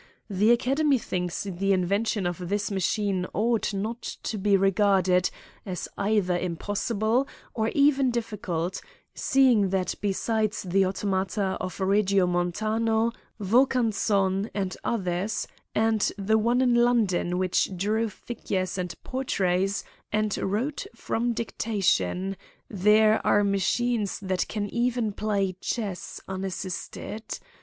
[0.31, 5.29] The Academy thinks the invention of this machine ought not to be regarded
[5.63, 8.81] as either impos 26 PRIZE COMPETITION ANNOUNCED BY sible, or even very difficult,
[9.13, 16.73] seeing that besides the auto mata of Eegiomontano, Vaucanson, and others, and the one in
[16.73, 22.35] London which drew figures and portraits, and wrote from dictation,
[22.67, 27.37] there are machines that can even play chess unassisted.